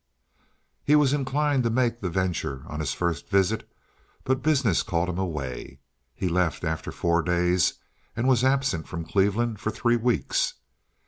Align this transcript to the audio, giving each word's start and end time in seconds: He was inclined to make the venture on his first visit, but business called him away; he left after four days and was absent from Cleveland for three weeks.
He 0.83 0.95
was 0.95 1.13
inclined 1.13 1.61
to 1.61 1.69
make 1.69 1.99
the 1.99 2.09
venture 2.09 2.63
on 2.65 2.79
his 2.79 2.91
first 2.91 3.29
visit, 3.29 3.69
but 4.23 4.41
business 4.41 4.81
called 4.81 5.09
him 5.09 5.19
away; 5.19 5.77
he 6.15 6.27
left 6.27 6.63
after 6.63 6.91
four 6.91 7.21
days 7.21 7.73
and 8.15 8.27
was 8.27 8.43
absent 8.43 8.87
from 8.87 9.05
Cleveland 9.05 9.59
for 9.59 9.69
three 9.69 9.97
weeks. 9.97 10.55